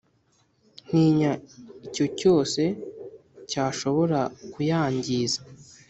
Ntinya 0.87 1.31
icyo 1.87 2.05
cyose 2.19 2.61
cyashobora 3.49 4.19
kuyangiza 4.51 5.39